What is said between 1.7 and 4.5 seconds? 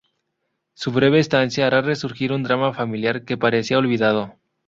resurgir un drama familiar que parecía olvidado.